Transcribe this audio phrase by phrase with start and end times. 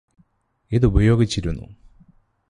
[0.71, 1.65] ഇതുപയോഗിച്ചിരുന്നു